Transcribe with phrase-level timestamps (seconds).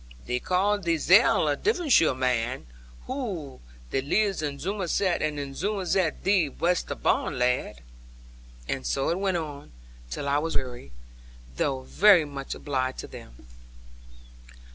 [0.25, 2.65] Thee carl theezell a Davonsheer man!
[3.07, 3.59] Whoy,
[3.91, 7.83] thee lives in Zummerzett; and in Zummerzett thee wast barn, lad.'
[8.67, 9.71] And so it went on,
[10.09, 10.91] till I was weary;
[11.57, 13.45] though very much obliged to them.